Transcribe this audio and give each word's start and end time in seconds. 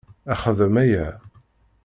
Xdem 0.41 0.75
aya! 0.83 1.07